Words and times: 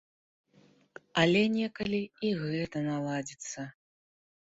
Але 1.23 1.43
некалі 1.57 1.99
і 2.29 2.31
гэта 2.45 2.77
наладзіцца. 2.89 3.67